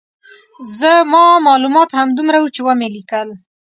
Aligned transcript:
زما 0.79 1.23
معلومات 1.47 1.89
همدومره 1.99 2.37
وو 2.39 2.53
چې 2.55 2.61
ومې 2.63 2.87
لیکل. 2.95 3.29